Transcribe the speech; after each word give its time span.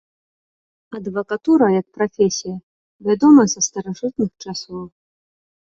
Адвакатура 0.99 1.67
як 1.79 1.87
прафесія 2.01 2.57
вядомая 3.11 3.47
са 3.55 3.61
старажытных 3.69 4.29
часоў. 4.47 4.81